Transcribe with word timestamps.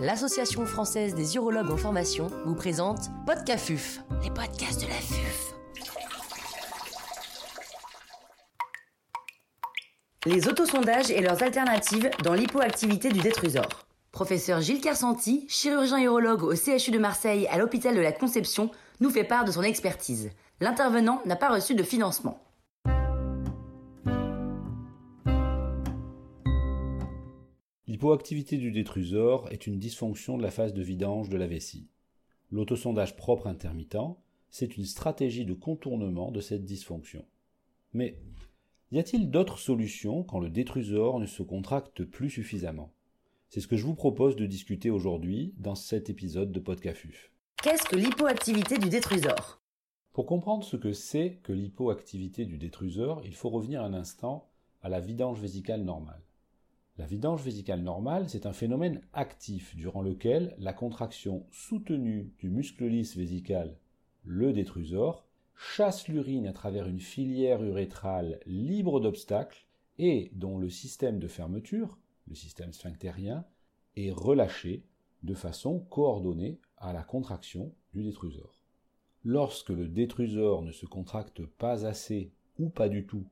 l'Association 0.00 0.66
française 0.66 1.14
des 1.14 1.36
urologues 1.36 1.70
en 1.70 1.76
formation 1.76 2.28
vous 2.44 2.54
présente 2.54 3.10
Podcafuf, 3.26 4.00
les 4.22 4.30
podcasts 4.30 4.82
de 4.82 4.88
la 4.88 4.94
FUF. 4.94 5.54
Les 10.26 10.48
autosondages 10.48 11.10
et 11.10 11.20
leurs 11.20 11.42
alternatives 11.42 12.10
dans 12.22 12.34
l'hypoactivité 12.34 13.10
du 13.10 13.20
détrusor. 13.20 13.68
Professeur 14.10 14.60
Gilles 14.60 14.80
Kersanti, 14.80 15.46
chirurgien 15.48 16.00
urologue 16.00 16.42
au 16.42 16.54
CHU 16.54 16.90
de 16.90 16.98
Marseille 16.98 17.46
à 17.48 17.58
l'hôpital 17.58 17.94
de 17.94 18.00
la 18.00 18.12
Conception, 18.12 18.70
nous 19.00 19.10
fait 19.10 19.24
part 19.24 19.44
de 19.44 19.52
son 19.52 19.62
expertise. 19.62 20.30
L'intervenant 20.60 21.20
n'a 21.26 21.36
pas 21.36 21.50
reçu 21.50 21.74
de 21.74 21.82
financement. 21.82 22.40
L'hypoactivité 28.04 28.58
du 28.58 28.70
détrusor 28.70 29.50
est 29.50 29.66
une 29.66 29.78
dysfonction 29.78 30.36
de 30.36 30.42
la 30.42 30.50
phase 30.50 30.74
de 30.74 30.82
vidange 30.82 31.30
de 31.30 31.38
la 31.38 31.46
vessie. 31.46 31.88
L'autosondage 32.50 33.16
propre 33.16 33.46
intermittent, 33.46 33.96
c'est 34.50 34.76
une 34.76 34.84
stratégie 34.84 35.46
de 35.46 35.54
contournement 35.54 36.30
de 36.30 36.42
cette 36.42 36.66
dysfonction. 36.66 37.24
Mais 37.94 38.18
y 38.92 38.98
a-t-il 38.98 39.30
d'autres 39.30 39.58
solutions 39.58 40.22
quand 40.22 40.38
le 40.38 40.50
détrusor 40.50 41.18
ne 41.18 41.24
se 41.24 41.42
contracte 41.42 42.04
plus 42.04 42.28
suffisamment? 42.28 42.92
C'est 43.48 43.60
ce 43.60 43.68
que 43.68 43.78
je 43.78 43.86
vous 43.86 43.94
propose 43.94 44.36
de 44.36 44.44
discuter 44.44 44.90
aujourd'hui 44.90 45.54
dans 45.56 45.74
cet 45.74 46.10
épisode 46.10 46.52
de 46.52 46.60
Podcafuf. 46.60 47.32
Qu'est-ce 47.62 47.88
que 47.88 47.96
l'hypoactivité 47.96 48.76
du 48.76 48.90
détrusor? 48.90 49.62
Pour 50.12 50.26
comprendre 50.26 50.64
ce 50.64 50.76
que 50.76 50.92
c'est 50.92 51.40
que 51.42 51.54
l'hypoactivité 51.54 52.44
du 52.44 52.58
détrusor, 52.58 53.22
il 53.24 53.34
faut 53.34 53.48
revenir 53.48 53.82
un 53.82 53.94
instant 53.94 54.50
à 54.82 54.90
la 54.90 55.00
vidange 55.00 55.40
vésicale 55.40 55.84
normale. 55.84 56.20
La 56.96 57.06
vidange 57.06 57.42
vésicale 57.42 57.82
normale, 57.82 58.28
c'est 58.28 58.46
un 58.46 58.52
phénomène 58.52 59.00
actif 59.12 59.74
durant 59.74 60.00
lequel 60.00 60.54
la 60.58 60.72
contraction 60.72 61.44
soutenue 61.50 62.32
du 62.38 62.48
muscle 62.48 62.86
lisse 62.86 63.16
vésical, 63.16 63.76
le 64.22 64.52
détrusor, 64.52 65.26
chasse 65.56 66.06
l'urine 66.06 66.46
à 66.46 66.52
travers 66.52 66.86
une 66.86 67.00
filière 67.00 67.64
urétrale 67.64 68.38
libre 68.46 69.00
d'obstacles 69.00 69.66
et 69.98 70.30
dont 70.34 70.56
le 70.56 70.70
système 70.70 71.18
de 71.18 71.26
fermeture, 71.26 71.98
le 72.28 72.36
système 72.36 72.72
sphinctérien, 72.72 73.44
est 73.96 74.12
relâché 74.12 74.84
de 75.24 75.34
façon 75.34 75.80
coordonnée 75.90 76.60
à 76.76 76.92
la 76.92 77.02
contraction 77.02 77.72
du 77.92 78.04
détrusor. 78.04 78.62
Lorsque 79.24 79.70
le 79.70 79.88
détrusor 79.88 80.62
ne 80.62 80.70
se 80.70 80.86
contracte 80.86 81.44
pas 81.44 81.86
assez 81.86 82.30
ou 82.60 82.68
pas 82.68 82.88
du 82.88 83.04
tout, 83.04 83.24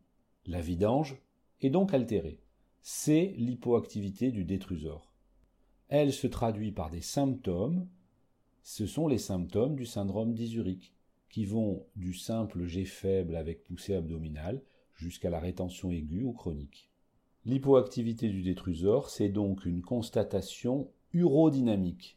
la 0.47 0.61
vidange 0.61 1.17
est 1.61 1.71
donc 1.71 1.95
altérée 1.95 2.41
c'est 2.83 3.35
l'hypoactivité 3.37 4.33
du 4.33 4.45
détrusor. 4.45 5.13
Elle 5.89 6.13
se 6.13 6.27
traduit 6.27 6.73
par 6.73 6.91
des 6.91 7.01
symptômes, 7.01 7.87
ce 8.63 8.87
sont 8.87 9.09
les 9.09 9.19
symptômes 9.19 9.77
du 9.77 9.87
syndrome 9.87 10.35
dysurique, 10.35 10.93
qui 11.31 11.45
vont 11.45 11.87
du 11.97 12.15
simple 12.15 12.67
jet 12.67 12.85
faible 12.85 13.37
avec 13.37 13.63
poussée 13.65 13.95
abdominale 13.95 14.63
jusqu'à 14.95 15.31
la 15.31 15.41
rétention 15.41 15.91
aiguë 15.91 16.25
ou 16.25 16.33
chronique. 16.33 16.91
L'hypoactivité 17.45 18.29
du 18.29 18.43
détrusor, 18.43 19.11
c'est 19.11 19.29
donc 19.29 19.65
une 19.65 19.83
constatation 19.83 20.89
urodynamique, 21.13 22.17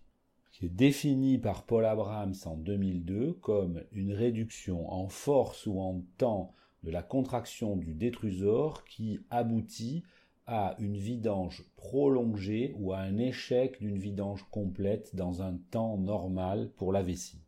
qui 0.51 0.65
est 0.65 0.69
définie 0.69 1.37
par 1.37 1.65
Paul 1.65 1.85
Abrams 1.85 2.35
en 2.45 2.57
2002 2.57 3.33
comme 3.33 3.83
une 3.91 4.13
réduction 4.13 4.91
en 4.91 5.09
force 5.09 5.65
ou 5.67 5.79
en 5.79 6.01
temps 6.17 6.53
de 6.83 6.91
la 6.91 7.01
contraction 7.01 7.75
du 7.75 7.93
détrusor 7.93 8.85
qui 8.85 9.19
aboutit 9.29 10.03
à 10.47 10.75
une 10.79 10.97
vidange 10.97 11.63
prolongée 11.75 12.73
ou 12.77 12.93
à 12.93 12.99
un 12.99 13.17
échec 13.17 13.79
d'une 13.79 13.97
vidange 13.97 14.45
complète 14.51 15.15
dans 15.15 15.41
un 15.41 15.57
temps 15.71 15.97
normal 15.97 16.71
pour 16.75 16.91
la 16.91 17.01
vessie. 17.01 17.41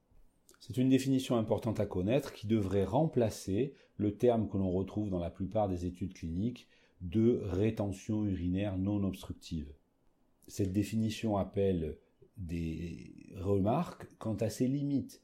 C'est 0.60 0.78
une 0.78 0.90
définition 0.90 1.38
importante 1.38 1.80
à 1.80 1.86
connaître 1.86 2.34
qui 2.34 2.48
devrait 2.48 2.84
remplacer 2.84 3.74
le 3.98 4.16
terme 4.16 4.50
que 4.50 4.58
l'on 4.58 4.72
retrouve 4.72 5.10
dans 5.10 5.20
la 5.20 5.30
plupart 5.30 5.70
des 5.70 5.86
études 5.86 6.14
cliniques 6.14 6.68
de 7.02 7.40
rétention 7.44 8.26
urinaire 8.26 8.78
non 8.78 9.04
obstructive. 9.04 9.72
Cette 10.48 10.74
définition 10.74 11.38
appelle 11.38 11.98
des 12.38 13.14
remarques 13.36 14.08
quant 14.18 14.36
à 14.36 14.50
ses 14.50 14.68
limites. 14.68 15.22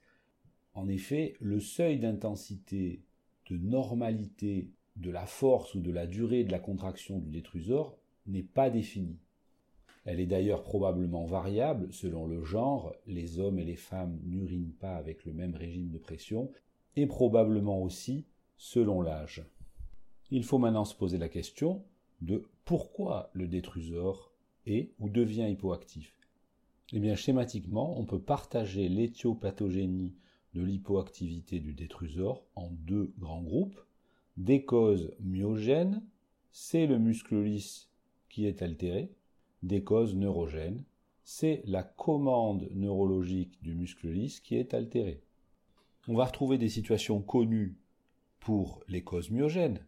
En 0.74 0.88
effet, 0.88 1.36
le 1.40 1.60
seuil 1.60 2.00
d'intensité 2.00 3.04
de 3.50 3.58
normalité 3.58 4.70
de 4.96 5.12
la 5.12 5.26
force 5.26 5.76
ou 5.76 5.80
de 5.80 5.92
la 5.92 6.08
durée 6.08 6.44
de 6.44 6.52
la 6.52 6.60
contraction 6.60 7.20
du 7.20 7.30
détrusor 7.30 7.98
n'est 8.28 8.44
pas 8.44 8.70
définie. 8.70 9.20
Elle 10.06 10.20
est 10.20 10.28
d'ailleurs 10.28 10.64
probablement 10.64 11.26
variable 11.26 11.92
selon 11.92 12.28
le 12.28 12.44
genre, 12.44 12.94
les 13.08 13.40
hommes 13.40 13.60
et 13.60 13.64
les 13.64 13.78
femmes 13.78 14.20
n'urinent 14.26 14.76
pas 14.80 14.96
avec 14.96 15.26
le 15.26 15.34
même 15.34 15.56
régime 15.56 15.90
de 15.90 15.98
pression, 15.98 16.52
et 16.96 17.08
probablement 17.08 17.82
aussi 17.82 18.26
selon 18.58 19.02
l'âge. 19.02 19.44
Il 20.30 20.44
faut 20.44 20.58
maintenant 20.58 20.86
se 20.86 20.96
poser 20.96 21.18
la 21.18 21.30
question 21.30 21.84
de 22.22 22.44
pourquoi 22.66 23.30
le 23.34 23.48
détrusor 23.48 24.32
est 24.66 24.92
ou 25.00 25.10
devient 25.10 25.50
hypoactif. 25.50 26.14
Eh 26.92 27.00
bien, 27.00 27.16
schématiquement, 27.16 27.98
on 28.00 28.06
peut 28.06 28.22
partager 28.22 28.88
l'éthiopathogénie 28.88 30.14
de 30.54 30.62
l'hypoactivité 30.62 31.60
du 31.60 31.74
détrusor 31.74 32.46
en 32.56 32.70
deux 32.70 33.14
grands 33.18 33.42
groupes, 33.42 33.80
des 34.38 34.66
causes 34.66 35.14
myogènes, 35.20 36.04
c'est 36.52 36.88
le 36.88 37.00
muscle 37.00 37.42
lisse 37.42 37.90
qui 38.30 38.46
est 38.46 38.62
altéré. 38.62 39.12
Des 39.62 39.84
causes 39.84 40.16
neurogènes, 40.16 40.84
c'est 41.24 41.62
la 41.66 41.84
commande 41.84 42.68
neurologique 42.74 43.62
du 43.62 43.76
muscle 43.76 44.10
lisse 44.10 44.40
qui 44.40 44.56
est 44.56 44.74
altérée. 44.74 45.22
On 46.08 46.16
va 46.16 46.26
retrouver 46.26 46.58
des 46.58 46.70
situations 46.70 47.22
connues 47.22 47.78
pour 48.40 48.84
les 48.90 49.04
causes 49.04 49.32
myogènes, 49.32 49.86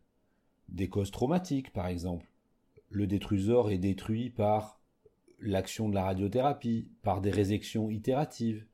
des 0.69 0.87
causes 0.87 1.11
traumatiques 1.11 1.73
par 1.73 1.87
exemple. 1.87 2.29
Le 2.89 3.07
détrusor 3.07 3.71
est 3.71 3.77
détruit 3.77 4.29
par 4.29 4.79
l'action 5.39 5.89
de 5.89 5.95
la 5.95 6.05
radiothérapie, 6.05 6.87
par 7.01 7.19
des 7.19 7.31
résections 7.31 7.89
itératives. 7.89 8.65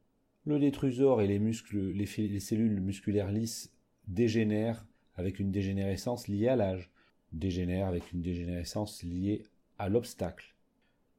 Le 0.45 0.59
détrusor 0.59 1.21
et 1.21 1.27
les 1.27 1.39
les 1.39 2.39
cellules 2.39 2.79
musculaires 2.81 3.31
lisses 3.31 3.73
dégénèrent 4.07 4.85
avec 5.15 5.39
une 5.39 5.51
dégénérescence 5.51 6.27
liée 6.27 6.47
à 6.47 6.55
l'âge, 6.55 6.89
dégénère 7.31 7.87
avec 7.87 8.11
une 8.11 8.21
dégénérescence 8.21 9.03
liée 9.03 9.43
à 9.77 9.89
l'obstacle. 9.89 10.55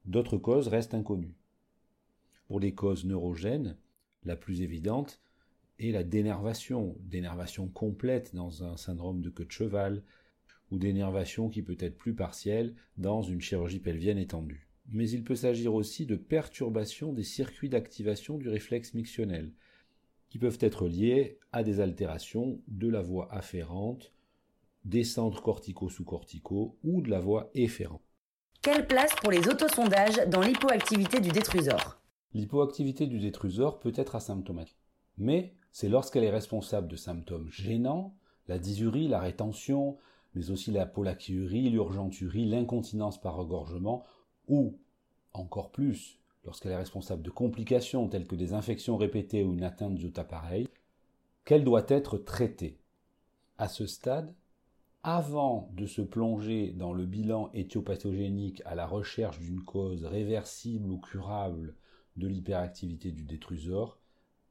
D'autres 0.05 0.39
causes 0.39 0.69
restent 0.69 0.95
inconnues. 0.95 1.35
Pour 2.49 2.61
les 2.61 2.75
causes 2.75 3.05
neurogènes, 3.05 3.77
la 4.25 4.37
plus 4.37 4.63
évidente 4.63 5.21
est 5.79 5.91
la 5.91 6.05
dénervation, 6.05 6.97
dénervation 7.01 7.69
complète 7.69 8.35
dans 8.35 8.65
un 8.65 8.77
syndrome 8.77 9.21
de 9.21 9.31
queue 9.31 9.45
de 9.45 9.51
cheval, 9.51 10.03
ou 10.71 10.79
dénervation 10.79 11.49
qui 11.49 11.63
peut 11.63 11.77
être 11.79 11.97
plus 11.97 12.15
partielle 12.15 12.75
dans 12.97 13.23
une 13.23 13.41
chirurgie 13.41 13.79
pelvienne 13.79 14.19
étendue. 14.19 14.67
Mais 14.89 15.09
il 15.09 15.23
peut 15.23 15.37
s'agir 15.37 15.75
aussi 15.75 16.07
de 16.07 16.17
perturbations 16.17 17.13
des 17.13 17.23
circuits 17.23 17.69
d'activation 17.69 18.39
du 18.39 18.49
réflexe 18.49 18.95
mictionnel, 18.95 19.53
qui 20.33 20.39
peuvent 20.39 20.59
être 20.63 20.89
liées 20.89 21.39
à 21.53 21.63
des 21.63 21.81
altérations 21.81 22.59
de 22.67 22.89
la 22.89 23.03
voie 23.03 23.31
afférente, 23.35 24.15
des 24.87 25.05
centres 25.05 25.43
cortico-sous-corticaux 25.43 26.79
ou 26.85 27.03
de 27.03 27.11
la 27.11 27.21
voie 27.21 27.51
efférente. 27.53 28.01
Quelle 28.63 28.87
place 28.87 29.15
pour 29.17 29.31
les 29.31 29.47
autosondages 29.47 30.27
dans 30.29 30.41
l'hypoactivité 30.41 31.21
du 31.21 31.29
détrusor? 31.29 32.01
L'hypoactivité 32.33 33.07
du 33.07 33.19
détrusor 33.19 33.79
peut 33.79 33.93
être 33.95 34.17
asymptomatique, 34.17 34.79
mais 35.19 35.53
c'est 35.71 35.91
lorsqu'elle 35.91 36.25
est 36.25 36.31
responsable 36.31 36.89
de 36.89 36.97
symptômes 36.97 37.51
gênants, 37.51 38.17
la 38.49 38.59
dysurie, 38.59 39.09
la 39.09 39.21
rétention, 39.21 39.99
mais 40.35 40.51
aussi 40.51 40.71
la 40.71 40.87
polachyurie, 40.87 41.69
l'urgenturie, 41.69 42.47
l'incontinence 42.47 43.21
par 43.21 43.37
regorgement, 43.37 44.03
ou, 44.49 44.79
encore 45.35 45.73
plus, 45.73 46.22
lorsqu'elle 46.45 46.73
est 46.73 46.77
responsable 46.77 47.23
de 47.23 47.31
complications 47.31 48.09
telles 48.09 48.27
que 48.27 48.37
des 48.37 48.55
infections 48.55 48.97
répétées 48.97 49.45
ou 49.45 49.53
une 49.53 49.63
atteinte 49.63 49.95
du 49.95 50.13
appareil, 50.17 50.69
qu'elle 51.45 51.65
doit 51.65 51.87
être 51.89 52.19
traitée. 52.19 52.79
À 53.59 53.69
ce 53.69 53.87
stade, 53.87 54.35
avant 55.03 55.69
de 55.73 55.87
se 55.87 56.03
plonger 56.03 56.73
dans 56.73 56.93
le 56.93 57.07
bilan 57.07 57.51
éthiopathogénique 57.55 58.63
à 58.65 58.75
la 58.75 58.87
recherche 58.87 59.41
d'une 59.41 59.63
cause 59.63 60.05
réversible 60.05 60.91
ou 60.91 60.99
curable 60.99 61.75
de 62.17 62.29
l'hyperactivité 62.29 63.11
du 63.11 63.25
détrusor, 63.25 63.99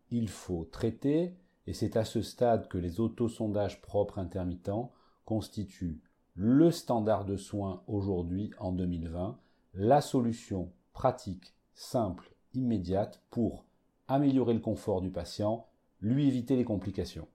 il 0.09 0.27
faut 0.27 0.65
traiter, 0.65 1.35
et 1.67 1.73
c'est 1.73 1.95
à 1.95 2.03
ce 2.03 2.21
stade 2.21 2.67
que 2.67 2.77
les 2.77 2.99
autosondages 2.99 3.81
propres 3.81 4.19
intermittents 4.19 4.91
constituent 5.23 6.01
le 6.33 6.71
standard 6.71 7.25
de 7.25 7.37
soins 7.37 7.83
aujourd'hui 7.87 8.51
en 8.57 8.71
2020, 8.71 9.39
la 9.73 10.01
solution 10.01 10.71
pratique 10.93 11.53
simple, 11.81 12.31
immédiate 12.53 13.23
pour 13.31 13.65
améliorer 14.07 14.53
le 14.53 14.59
confort 14.59 15.01
du 15.01 15.09
patient, 15.09 15.65
lui 15.99 16.27
éviter 16.27 16.55
les 16.55 16.63
complications. 16.63 17.27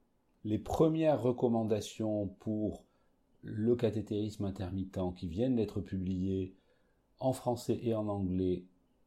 Les 0.44 0.58
premières 0.58 1.20
recommandations 1.20 2.28
pour 2.38 2.84
le 3.42 3.74
cathétérisme 3.74 4.44
intermittent 4.44 5.00
qui 5.16 5.26
viennent 5.26 5.56
d'être 5.56 5.80
publiées 5.80 6.54
en 7.18 7.32
français 7.32 7.80
et 7.82 7.94
en 7.96 8.06
anglais 8.06 8.64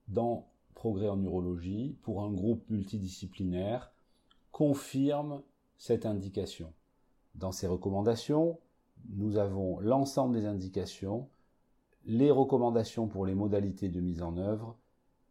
dans 0.10 0.50
progrès 0.76 1.08
en 1.08 1.22
urologie 1.22 1.98
pour 2.02 2.22
un 2.22 2.32
groupe 2.32 2.70
multidisciplinaire 2.70 3.94
confirme 4.52 5.42
cette 5.78 6.06
indication. 6.06 6.74
Dans 7.36 7.54
ces 7.54 7.68
recommandations, 7.68 8.60
nous 9.10 9.38
avons 9.38 9.80
l'ensemble 9.80 10.36
des 10.36 10.46
indications, 10.46 11.30
les 12.04 12.30
recommandations 12.30 13.08
pour 13.08 13.26
les 13.26 13.36
modalités 13.36 13.88
de 13.88 14.02
mise 14.02 14.22
en 14.22 14.36
œuvre 14.36 14.78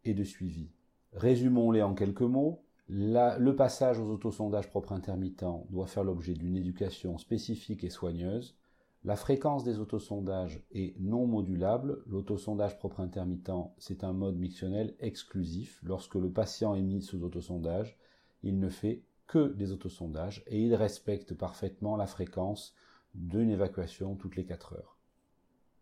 et 0.05 0.15
de 0.15 0.25
suivi. 0.25 0.71
Résumons-les 1.13 1.83
en 1.83 1.95
quelques 1.95 2.23
mots. 2.23 2.63
le 2.89 3.51
passage 3.53 3.99
aux 3.99 4.11
autosondages 4.11 4.71
propres 4.71 4.93
intermittents 4.93 5.67
doit 5.71 5.87
faire 5.87 6.05
l'objet 6.05 6.35
d'une 6.35 6.57
éducation 6.57 7.19
spécifique 7.19 7.85
et 7.85 7.91
soigneuse. 7.91 8.57
La 9.05 9.15
fréquence 9.15 9.63
des 9.63 9.79
autosondages 9.79 10.63
est 10.73 10.99
non 10.99 11.27
modulable. 11.27 12.03
L'autosondage 12.07 12.79
propre 12.79 13.01
intermittent, 13.01 13.51
c'est 13.79 14.05
un 14.05 14.13
mode 14.13 14.37
mictionnel 14.37 14.97
exclusif. 14.99 15.81
Lorsque 15.83 16.17
le 16.17 16.31
patient 16.31 16.75
est 16.75 16.83
mis 16.83 17.03
sous 17.03 17.23
autosondage, 17.23 17.97
il 18.43 18.59
ne 18.59 18.69
fait 18.69 19.03
que 19.27 19.55
des 19.55 19.73
autosondages 19.73 20.43
et 20.47 20.61
il 20.61 20.75
respecte 20.75 21.35
parfaitement 21.35 21.97
la 21.97 22.07
fréquence 22.07 22.75
d'une 23.15 23.51
évacuation 23.51 24.17
toutes 24.17 24.37
les 24.37 24.45
4 24.45 24.75
heures. 24.75 24.98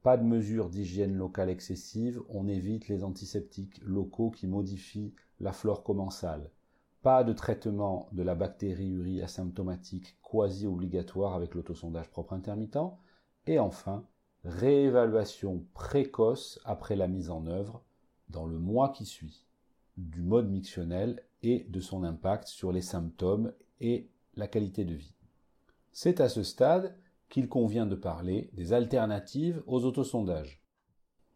Pas 0.06 0.16
de 0.16 0.22
mesures 0.22 0.70
d'hygiène 0.70 1.16
locale 1.16 1.50
excessive, 1.50 2.22
on 2.28 2.46
évite 2.46 2.86
les 2.86 3.02
antiseptiques 3.02 3.80
locaux 3.82 4.30
qui 4.30 4.46
modifient 4.46 5.12
la 5.40 5.52
flore 5.52 5.82
commensale. 5.82 6.48
Pas 7.02 7.24
de 7.24 7.32
traitement 7.32 8.08
de 8.12 8.22
la 8.22 8.36
bactériurie 8.36 9.20
asymptomatique 9.20 10.16
quasi 10.22 10.68
obligatoire 10.68 11.34
avec 11.34 11.56
l'autosondage 11.56 12.08
propre 12.08 12.34
intermittent. 12.34 12.78
Et 13.48 13.58
enfin, 13.58 14.06
réévaluation 14.44 15.66
précoce 15.74 16.60
après 16.64 16.94
la 16.94 17.08
mise 17.08 17.28
en 17.28 17.44
œuvre 17.48 17.82
dans 18.28 18.46
le 18.46 18.60
mois 18.60 18.90
qui 18.90 19.06
suit 19.06 19.44
du 19.96 20.22
mode 20.22 20.48
mictionnel 20.48 21.20
et 21.42 21.66
de 21.68 21.80
son 21.80 22.04
impact 22.04 22.46
sur 22.46 22.70
les 22.70 22.80
symptômes 22.80 23.52
et 23.80 24.08
la 24.36 24.46
qualité 24.46 24.84
de 24.84 24.94
vie. 24.94 25.16
C'est 25.90 26.20
à 26.20 26.28
ce 26.28 26.44
stade 26.44 26.94
qu'il 27.28 27.48
convient 27.48 27.86
de 27.86 27.94
parler 27.94 28.50
des 28.52 28.72
alternatives 28.72 29.62
aux 29.66 29.84
autosondages, 29.84 30.62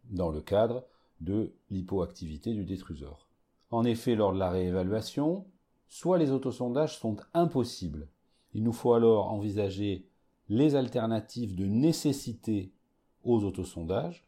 dans 0.05 0.29
le 0.29 0.41
cadre 0.41 0.85
de 1.19 1.53
l'hypoactivité 1.69 2.53
du 2.53 2.65
détrusor. 2.65 3.27
En 3.69 3.83
effet, 3.85 4.15
lors 4.15 4.33
de 4.33 4.39
la 4.39 4.49
réévaluation, 4.49 5.45
soit 5.87 6.17
les 6.17 6.31
autosondages 6.31 6.97
sont 6.97 7.17
impossibles. 7.33 8.07
Il 8.53 8.63
nous 8.63 8.73
faut 8.73 8.93
alors 8.93 9.31
envisager 9.31 10.07
les 10.49 10.75
alternatives 10.75 11.55
de 11.55 11.65
nécessité 11.65 12.73
aux 13.23 13.43
autosondages, 13.43 14.25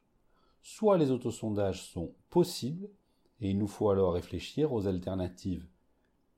soit 0.62 0.98
les 0.98 1.12
autosondages 1.12 1.84
sont 1.84 2.14
possibles, 2.30 2.90
et 3.42 3.50
il 3.50 3.58
nous 3.58 3.68
faut 3.68 3.90
alors 3.90 4.14
réfléchir 4.14 4.72
aux 4.72 4.88
alternatives 4.88 5.68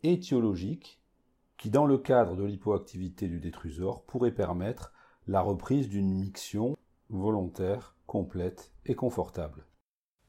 étiologiques 0.01 1.00
qui, 1.57 1.69
dans 1.69 1.86
le 1.86 1.98
cadre 1.98 2.36
de 2.36 2.44
l'hypoactivité 2.44 3.27
du 3.27 3.39
détrusor, 3.39 4.04
pourraient 4.06 4.33
permettre 4.33 4.92
la 5.27 5.42
reprise 5.42 5.89
d'une 5.89 6.13
miction 6.13 6.75
volontaire, 7.10 7.95
complète 8.06 8.72
et 8.86 8.95
confortable. 8.95 9.66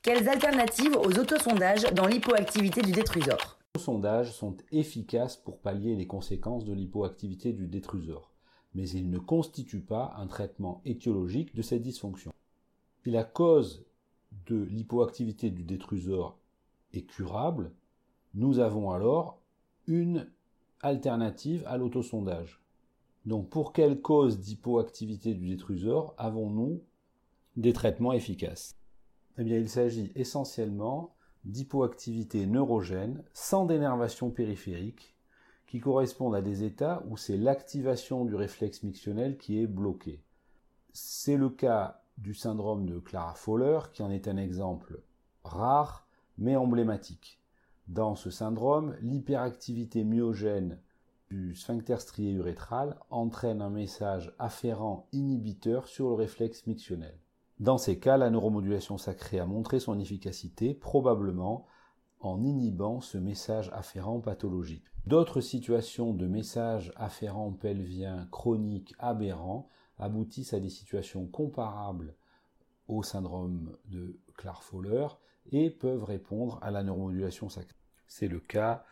Quelles 0.02 0.28
alternatives 0.28 0.96
aux 0.96 1.18
autosondages 1.18 1.92
dans 1.94 2.06
l'hypoactivité 2.06 2.80
du 2.80 2.92
détrusor? 2.92 3.58
Les 3.74 3.80
autosondages 3.80 4.32
sont 4.32 4.56
efficaces 4.72 5.36
pour 5.36 5.58
pallier 5.58 5.96
les 5.96 6.06
conséquences 6.06 6.64
de 6.64 6.72
l'hypoactivité 6.72 7.52
du 7.52 7.66
détrusor, 7.66 8.32
mais 8.74 8.88
ils 8.88 9.10
ne 9.10 9.18
constituent 9.18 9.84
pas 9.84 10.14
un 10.16 10.26
traitement 10.26 10.80
étiologique 10.84 11.54
de 11.54 11.62
cette 11.62 11.82
dysfonction. 11.82 12.32
Si 13.04 13.10
la 13.10 13.24
cause 13.24 13.84
de 14.46 14.56
l'hypoactivité 14.56 15.50
du 15.50 15.64
détrusor 15.64 16.38
est 16.94 17.04
curable, 17.04 17.72
nous 18.34 18.60
avons 18.60 18.92
alors 18.92 19.40
une 19.86 20.30
alternative 20.80 21.64
à 21.66 21.76
l'autosondage. 21.76 22.62
Donc 23.26 23.50
pour 23.50 23.72
quelle 23.72 24.00
cause 24.00 24.38
d'hypoactivité 24.38 25.34
du 25.34 25.48
détrusor 25.48 26.14
avons-nous 26.16 26.80
des 27.56 27.72
traitements 27.72 28.12
efficaces? 28.12 28.76
Eh 29.36 29.42
bien 29.42 29.58
il 29.58 29.68
s'agit 29.68 30.12
essentiellement 30.14 31.12
d'hypoactivité 31.44 32.46
neurogène 32.46 33.24
sans 33.32 33.66
dénervation 33.66 34.30
périphérique 34.30 35.16
qui 35.66 35.80
correspondent 35.80 36.36
à 36.36 36.42
des 36.42 36.62
états 36.62 37.02
où 37.08 37.16
c'est 37.16 37.36
l'activation 37.36 38.24
du 38.24 38.36
réflexe 38.36 38.84
mictionnel 38.84 39.36
qui 39.36 39.60
est 39.60 39.66
bloquée. 39.66 40.22
C'est 40.92 41.36
le 41.36 41.50
cas 41.50 42.02
du 42.18 42.32
syndrome 42.32 42.86
de 42.86 43.00
Clara 43.00 43.34
Fowler 43.34 43.80
qui 43.92 44.04
en 44.04 44.10
est 44.10 44.28
un 44.28 44.36
exemple 44.36 45.00
rare 45.42 46.06
mais 46.38 46.54
emblématique. 46.54 47.40
Dans 47.88 48.14
ce 48.14 48.30
syndrome, 48.30 48.96
l'hyperactivité 49.00 50.04
myogène 50.04 50.80
du 51.30 51.54
sphincter 51.54 51.98
strié 51.98 52.32
urétral 52.32 52.98
entraîne 53.10 53.60
un 53.60 53.70
message 53.70 54.34
afférent 54.38 55.08
inhibiteur 55.12 55.88
sur 55.88 56.08
le 56.08 56.14
réflexe 56.14 56.66
mictionnel. 56.66 57.18
Dans 57.58 57.78
ces 57.78 57.98
cas, 57.98 58.16
la 58.16 58.30
neuromodulation 58.30 58.98
sacrée 58.98 59.38
a 59.38 59.46
montré 59.46 59.80
son 59.80 59.98
efficacité, 59.98 60.74
probablement 60.74 61.66
en 62.20 62.42
inhibant 62.42 63.00
ce 63.00 63.18
message 63.18 63.70
afférent 63.72 64.20
pathologique. 64.20 64.84
D'autres 65.06 65.40
situations 65.40 66.12
de 66.12 66.26
messages 66.26 66.92
afférents 66.96 67.52
pelviens 67.52 68.28
chroniques 68.30 68.94
aberrants 68.98 69.68
aboutissent 69.98 70.52
à 70.52 70.60
des 70.60 70.68
situations 70.68 71.26
comparables 71.26 72.14
au 72.88 73.02
syndrome 73.02 73.76
de 73.86 74.18
Clark-Fowler 74.36 75.08
et 75.52 75.70
peuvent 75.70 76.04
répondre 76.04 76.58
à 76.62 76.70
la 76.70 76.82
neuromodulation 76.82 77.48
sacrée. 77.48 77.76
C'est 78.06 78.28
le 78.28 78.40
cas 78.40 78.84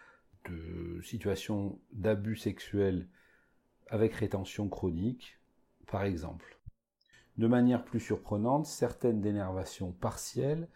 de 0.50 1.00
situations 1.02 1.78
d'abus 1.92 2.36
sexuels 2.36 3.08
avec 3.88 4.14
rétention 4.14 4.68
chronique, 4.68 5.38
par 5.86 6.04
exemple. 6.04 6.58
De 7.36 7.46
manière 7.46 7.84
plus 7.84 8.00
surprenante, 8.00 8.66
certaines 8.66 9.20
dénervations 9.20 9.92
partielles 9.92 10.68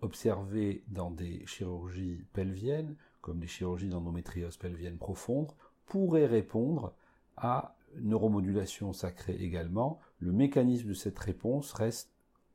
observées 0.00 0.84
dans 0.88 1.10
des 1.10 1.44
chirurgies 1.46 2.24
pelviennes, 2.32 2.94
comme 3.20 3.40
des 3.40 3.48
chirurgies 3.48 3.88
d'endométriose 3.88 4.56
pelvienne 4.56 4.96
profonde, 4.96 5.50
pourraient 5.86 6.26
répondre 6.26 6.94
à 7.36 7.76
neuromodulation 7.96 8.92
sacrée 8.92 9.36
également. 9.36 10.00
Le 10.20 10.32
mécanisme 10.32 10.88
de 10.88 10.94
cette 10.94 11.18
réponse 11.18 11.72
reste 11.72 12.10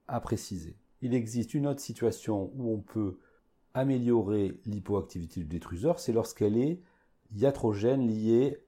à 0.07 0.19
préciser. 0.19 0.77
Il 1.01 1.13
existe 1.13 1.53
une 1.53 1.67
autre 1.67 1.81
situation 1.81 2.51
où 2.55 2.73
on 2.73 2.79
peut 2.79 3.17
améliorer 3.73 4.59
l'hypoactivité 4.65 5.41
du 5.41 5.47
détruseur, 5.47 5.99
c'est 5.99 6.13
lorsqu'elle 6.13 6.57
est 6.57 6.81
iatrogène 7.35 8.07
liée 8.07 8.63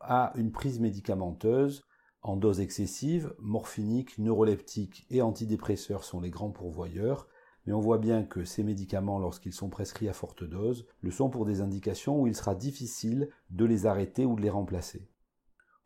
à 0.00 0.32
une 0.36 0.50
prise 0.50 0.80
médicamenteuse 0.80 1.84
en 2.22 2.36
dose 2.36 2.60
excessive, 2.60 3.34
morphinique, 3.38 4.18
neuroleptique 4.18 5.06
et 5.10 5.22
antidépresseurs 5.22 6.04
sont 6.04 6.20
les 6.20 6.30
grands 6.30 6.50
pourvoyeurs, 6.50 7.28
mais 7.64 7.72
on 7.72 7.80
voit 7.80 7.98
bien 7.98 8.24
que 8.24 8.44
ces 8.44 8.62
médicaments, 8.62 9.18
lorsqu'ils 9.18 9.52
sont 9.52 9.70
prescrits 9.70 10.08
à 10.08 10.12
forte 10.12 10.44
dose, 10.44 10.86
le 11.00 11.10
sont 11.10 11.30
pour 11.30 11.46
des 11.46 11.60
indications 11.60 12.20
où 12.20 12.26
il 12.26 12.34
sera 12.34 12.54
difficile 12.54 13.30
de 13.50 13.64
les 13.64 13.86
arrêter 13.86 14.26
ou 14.26 14.36
de 14.36 14.42
les 14.42 14.50
remplacer. 14.50 15.08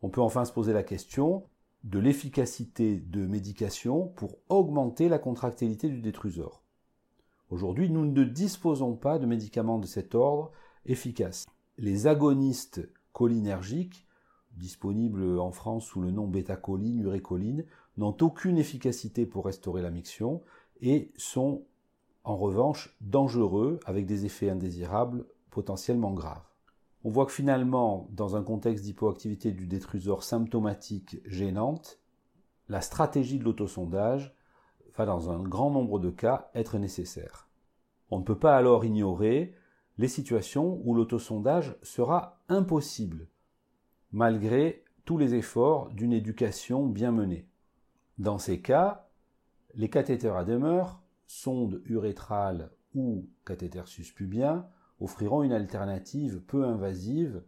On 0.01 0.09
peut 0.09 0.21
enfin 0.21 0.45
se 0.45 0.51
poser 0.51 0.73
la 0.73 0.83
question 0.83 1.47
de 1.83 1.99
l'efficacité 1.99 2.97
de 2.97 3.25
médication 3.25 4.07
pour 4.07 4.37
augmenter 4.49 5.07
la 5.07 5.19
contractilité 5.19 5.87
du 5.87 6.01
détrusor. 6.01 6.64
Aujourd'hui, 7.51 7.89
nous 7.89 8.05
ne 8.05 8.23
disposons 8.23 8.95
pas 8.95 9.19
de 9.19 9.25
médicaments 9.25 9.77
de 9.77 9.85
cet 9.85 10.15
ordre 10.15 10.51
efficaces. 10.85 11.45
Les 11.77 12.07
agonistes 12.07 12.89
cholinergiques, 13.13 14.07
disponibles 14.53 15.39
en 15.39 15.51
France 15.51 15.85
sous 15.85 16.01
le 16.01 16.11
nom 16.11 16.27
bêta-choline, 16.27 17.01
urécholine, 17.01 17.65
n'ont 17.97 18.15
aucune 18.21 18.57
efficacité 18.57 19.25
pour 19.25 19.45
restaurer 19.45 19.81
la 19.81 19.91
miction 19.91 20.41
et 20.81 21.11
sont 21.17 21.63
en 22.23 22.37
revanche 22.37 22.95
dangereux 23.01 23.79
avec 23.85 24.05
des 24.05 24.25
effets 24.25 24.49
indésirables 24.49 25.25
potentiellement 25.51 26.13
graves. 26.13 26.43
On 27.03 27.11
voit 27.11 27.27
que 27.27 27.31
finalement, 27.31 28.07
dans 28.11 28.35
un 28.35 28.41
contexte 28.41 28.83
d'hypoactivité 28.83 29.51
du 29.51 29.67
détrusor 29.67 30.23
symptomatique 30.23 31.21
gênante, 31.25 31.99
la 32.67 32.81
stratégie 32.81 33.37
de 33.37 33.43
l'autosondage 33.43 34.35
dans 35.03 35.29
un 35.29 35.43
grand 35.43 35.71
nombre 35.71 35.99
de 35.99 36.09
cas 36.09 36.49
être 36.55 36.77
nécessaire. 36.77 37.49
On 38.09 38.19
ne 38.19 38.23
peut 38.23 38.39
pas 38.39 38.55
alors 38.55 38.85
ignorer 38.85 39.53
les 39.97 40.07
situations 40.07 40.79
où 40.85 40.93
l'autosondage 40.93 41.75
sera 41.81 42.39
impossible, 42.47 43.27
malgré 44.13 44.85
tous 45.03 45.17
les 45.17 45.35
efforts 45.35 45.89
d'une 45.89 46.13
éducation 46.13 46.85
bien 46.85 47.11
menée. 47.11 47.47
Dans 48.17 48.37
ces 48.37 48.61
cas, 48.61 49.09
les 49.73 49.89
cathéters 49.89 50.37
à 50.37 50.45
demeure, 50.45 51.01
sondes 51.27 51.81
urétrales 51.85 52.71
ou 52.93 53.27
cathéters 53.45 53.87
suspubiens 53.87 54.67
offriront 55.01 55.43
une 55.43 55.51
alternative 55.51 56.41
peu 56.47 56.63
invasive 56.63 57.43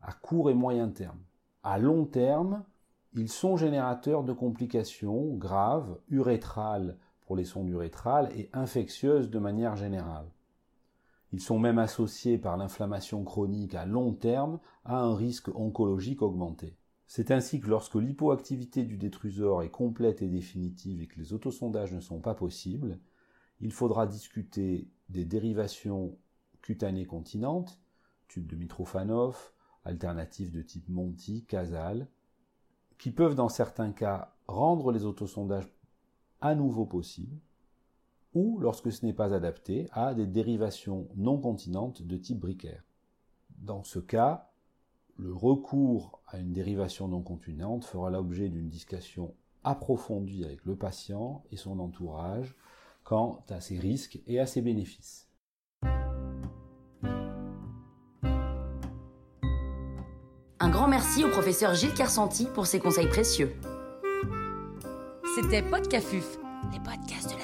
à 0.00 0.12
court 0.12 0.50
et 0.50 0.54
moyen 0.54 0.88
terme. 0.88 1.18
À 1.64 1.78
long 1.78 2.04
terme, 2.04 2.64
ils 3.16 3.30
sont 3.30 3.56
générateurs 3.56 4.24
de 4.24 4.32
complications 4.32 5.34
graves, 5.34 5.98
urétrales 6.08 6.98
pour 7.22 7.34
les 7.34 7.44
sondes 7.44 7.70
urétrales 7.70 8.30
et 8.36 8.50
infectieuses 8.52 9.30
de 9.30 9.38
manière 9.38 9.74
générale. 9.74 10.26
Ils 11.32 11.40
sont 11.40 11.58
même 11.58 11.78
associés 11.78 12.38
par 12.38 12.56
l'inflammation 12.56 13.24
chronique 13.24 13.74
à 13.74 13.86
long 13.86 14.12
terme 14.12 14.60
à 14.84 14.98
un 14.98 15.14
risque 15.14 15.48
oncologique 15.48 16.22
augmenté. 16.22 16.76
C'est 17.08 17.30
ainsi 17.30 17.60
que 17.60 17.68
lorsque 17.68 17.94
l'hypoactivité 17.94 18.84
du 18.84 18.96
détrusor 18.96 19.62
est 19.62 19.70
complète 19.70 20.22
et 20.22 20.28
définitive 20.28 21.02
et 21.02 21.06
que 21.06 21.18
les 21.18 21.32
autosondages 21.32 21.92
ne 21.92 22.00
sont 22.00 22.20
pas 22.20 22.34
possibles, 22.34 22.98
il 23.60 23.72
faudra 23.72 24.06
discuter 24.06 24.88
des 25.08 25.24
dérivations 25.24 26.16
cutanées 26.62 27.06
continentes, 27.06 27.80
tubes 28.28 28.46
de 28.46 28.56
Mitrofanov, 28.56 29.52
alternatives 29.84 30.50
de 30.50 30.62
type 30.62 30.88
Monti, 30.88 31.44
Casal, 31.44 32.08
qui 32.98 33.10
peuvent 33.10 33.34
dans 33.34 33.48
certains 33.48 33.92
cas 33.92 34.32
rendre 34.46 34.92
les 34.92 35.04
autosondages 35.04 35.70
à 36.40 36.54
nouveau 36.54 36.84
possibles, 36.84 37.38
ou, 38.34 38.58
lorsque 38.60 38.92
ce 38.92 39.04
n'est 39.04 39.14
pas 39.14 39.32
adapté, 39.32 39.88
à 39.92 40.14
des 40.14 40.26
dérivations 40.26 41.08
non 41.16 41.38
continentes 41.38 42.02
de 42.02 42.16
type 42.16 42.40
Bricaire. 42.40 42.84
Dans 43.58 43.82
ce 43.82 43.98
cas, 43.98 44.50
le 45.16 45.32
recours 45.32 46.20
à 46.26 46.38
une 46.38 46.52
dérivation 46.52 47.08
non 47.08 47.22
continente 47.22 47.84
fera 47.84 48.10
l'objet 48.10 48.50
d'une 48.50 48.68
discussion 48.68 49.34
approfondie 49.64 50.44
avec 50.44 50.64
le 50.64 50.76
patient 50.76 51.42
et 51.50 51.56
son 51.56 51.80
entourage 51.80 52.54
quant 53.04 53.42
à 53.48 53.60
ses 53.60 53.78
risques 53.78 54.20
et 54.26 54.38
à 54.38 54.46
ses 54.46 54.60
bénéfices. 54.60 55.25
Un 60.58 60.70
grand 60.70 60.88
merci 60.88 61.22
au 61.22 61.28
professeur 61.28 61.74
Gilles 61.74 61.92
Carsanti 61.92 62.46
pour 62.46 62.66
ses 62.66 62.80
conseils 62.80 63.08
précieux. 63.08 63.54
C'était 65.34 65.60
Podcafuf, 65.60 66.24
les 66.72 66.78
podcasts 66.80 67.34
de 67.34 67.35